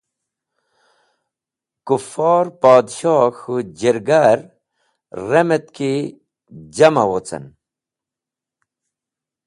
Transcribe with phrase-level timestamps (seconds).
[1.85, 4.39] Kufor Podshoh k̃hũ jirga’er
[5.29, 5.91] remet ki
[6.75, 7.45] jam’a wocen.